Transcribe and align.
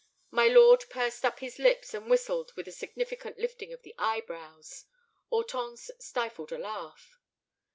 My 0.31 0.47
lord 0.47 0.83
pursed 0.89 1.23
up 1.23 1.41
his 1.41 1.59
lips 1.59 1.93
and 1.93 2.09
whistled 2.09 2.53
with 2.55 2.67
a 2.67 2.71
significant 2.71 3.37
lifting 3.37 3.71
of 3.71 3.83
the 3.83 3.93
eyebrows. 3.99 4.85
Hortense 5.29 5.91
stifled 5.99 6.51
a 6.51 6.57
laugh. 6.57 7.19